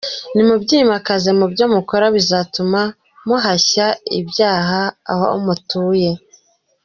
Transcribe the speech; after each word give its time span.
Ni 0.33 0.43
mu 0.47 0.55
byimakaza 0.63 1.29
mu 1.39 1.45
byo 1.53 1.65
mukora 1.75 2.05
bizatuma 2.15 2.81
muhashya 3.27 3.87
ibyaha 4.19 4.81
aho 5.11 5.25
mutuye. 5.45 6.11